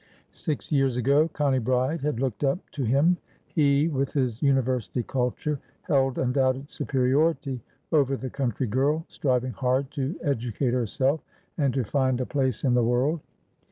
[0.31, 5.59] Six years ago Connie Bride had looked up to him; he, with his University culture,
[5.83, 11.21] held undoubted superiority over the country girl striving hard to educate herself
[11.55, 13.19] and to find a place in the world.